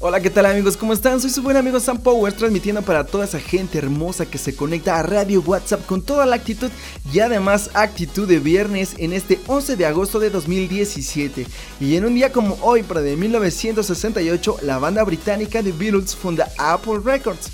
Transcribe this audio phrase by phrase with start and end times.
[0.00, 0.76] Hola, ¿qué tal amigos?
[0.76, 1.20] ¿Cómo están?
[1.20, 4.96] Soy su buen amigo Sam Powers transmitiendo para toda esa gente hermosa que se conecta
[4.96, 6.70] a Radio WhatsApp con toda la actitud
[7.12, 11.48] y además actitud de viernes en este 11 de agosto de 2017.
[11.80, 16.48] Y en un día como hoy, para de 1968, la banda británica de Beatles funda
[16.58, 17.50] Apple Records.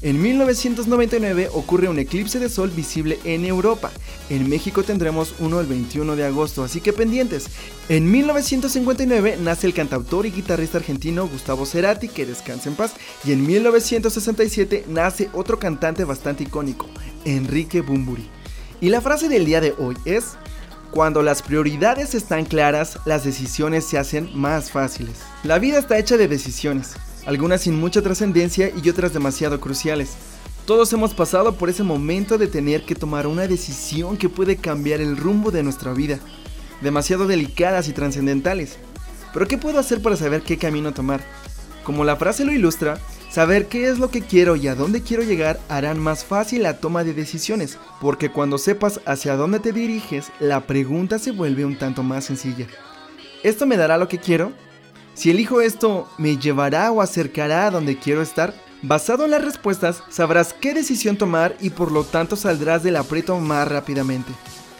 [0.00, 3.90] En 1999 ocurre un eclipse de sol visible en Europa.
[4.30, 7.46] En México tendremos uno el 21 de agosto, así que pendientes.
[7.88, 12.92] En 1959 nace el cantautor y guitarrista argentino Gustavo Cerati, que descansa en paz,
[13.24, 16.86] y en 1967 nace otro cantante bastante icónico,
[17.24, 18.28] Enrique Bumburi.
[18.80, 20.36] Y la frase del día de hoy es,
[20.92, 25.16] cuando las prioridades están claras, las decisiones se hacen más fáciles.
[25.42, 26.94] La vida está hecha de decisiones
[27.28, 30.14] algunas sin mucha trascendencia y otras demasiado cruciales.
[30.64, 35.02] Todos hemos pasado por ese momento de tener que tomar una decisión que puede cambiar
[35.02, 36.20] el rumbo de nuestra vida,
[36.80, 38.78] demasiado delicadas y trascendentales.
[39.34, 41.20] Pero ¿qué puedo hacer para saber qué camino tomar?
[41.84, 42.98] Como la frase lo ilustra,
[43.30, 46.78] saber qué es lo que quiero y a dónde quiero llegar harán más fácil la
[46.78, 51.76] toma de decisiones, porque cuando sepas hacia dónde te diriges, la pregunta se vuelve un
[51.76, 52.66] tanto más sencilla.
[53.42, 54.50] ¿Esto me dará lo que quiero?
[55.18, 58.54] Si elijo esto, ¿me llevará o acercará a donde quiero estar?
[58.82, 63.36] Basado en las respuestas, sabrás qué decisión tomar y por lo tanto saldrás del aprieto
[63.40, 64.30] más rápidamente.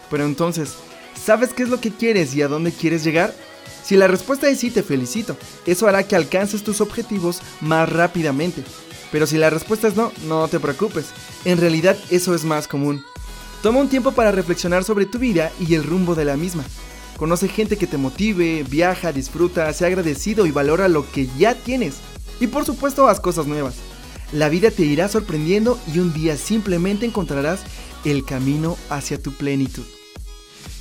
[0.09, 0.77] Pero entonces,
[1.20, 3.34] ¿sabes qué es lo que quieres y a dónde quieres llegar?
[3.83, 5.36] Si la respuesta es sí, te felicito.
[5.66, 8.62] Eso hará que alcances tus objetivos más rápidamente.
[9.11, 11.06] Pero si la respuesta es no, no te preocupes.
[11.47, 13.03] En realidad eso es más común.
[13.61, 16.62] Toma un tiempo para reflexionar sobre tu vida y el rumbo de la misma.
[17.19, 21.97] Conoce gente que te motive, viaja, disfruta, sea agradecido y valora lo que ya tienes.
[22.38, 23.75] Y por supuesto haz cosas nuevas.
[24.33, 27.62] La vida te irá sorprendiendo y un día simplemente encontrarás
[28.05, 29.83] el camino hacia tu plenitud.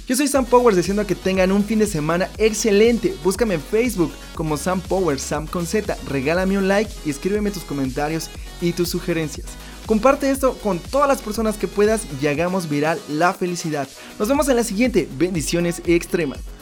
[0.08, 3.16] Yo soy Sam Powers diciendo que tengan un fin de semana excelente.
[3.24, 5.98] Búscame en Facebook como Sam Powers, Sam con Z.
[6.08, 8.30] Regálame un like y escríbeme tus comentarios
[8.62, 9.48] y tus sugerencias.
[9.88, 13.88] Comparte esto con todas las personas que puedas y hagamos viral la felicidad.
[14.20, 15.08] Nos vemos en la siguiente.
[15.18, 16.57] Bendiciones extremas.